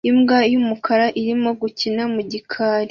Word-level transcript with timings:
Imbwa 0.09 0.39
yumukara 0.51 1.05
irimo 1.21 1.49
gukina 1.61 2.03
mu 2.13 2.21
gikari 2.31 2.79